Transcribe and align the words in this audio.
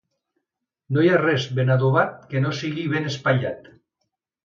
No 0.95 1.03
hi 1.03 1.11
ha 1.11 1.19
res 1.23 1.45
ben 1.61 1.71
adobat 1.75 2.17
que 2.35 2.45
no 2.47 2.57
sigui 2.65 2.91
ben 2.97 3.15
espatllat. 3.15 3.73